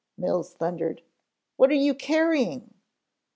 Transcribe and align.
Mills 0.17 0.55
thundered. 0.55 1.03
"What 1.57 1.69
are 1.69 1.75
you 1.75 1.93
carrying?" 1.93 2.73